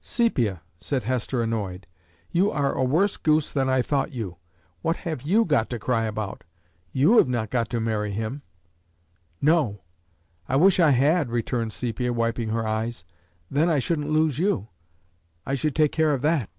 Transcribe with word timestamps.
"Sepia!" 0.00 0.60
said 0.80 1.04
Hesper, 1.04 1.40
annoyed, 1.40 1.86
"you 2.32 2.50
are 2.50 2.72
a 2.72 2.82
worse 2.82 3.16
goose 3.16 3.52
than 3.52 3.68
I 3.68 3.80
thought 3.80 4.10
you! 4.10 4.38
What 4.82 4.96
have 4.96 5.22
you 5.22 5.44
got 5.44 5.70
to 5.70 5.78
cry 5.78 6.06
about? 6.06 6.42
You 6.90 7.16
have 7.18 7.28
not 7.28 7.48
got 7.48 7.70
to 7.70 7.78
marry 7.78 8.10
him!" 8.10 8.42
"No; 9.40 9.82
I 10.48 10.56
wish 10.56 10.80
I 10.80 10.90
had!" 10.90 11.30
returned 11.30 11.72
Sepia, 11.72 12.12
wiping 12.12 12.48
her 12.48 12.66
eyes. 12.66 13.04
"Then 13.48 13.70
I 13.70 13.78
shouldn't 13.78 14.10
lose 14.10 14.36
you. 14.36 14.66
I 15.46 15.54
should 15.54 15.76
take 15.76 15.92
care 15.92 16.12
of 16.12 16.22
that." 16.22 16.50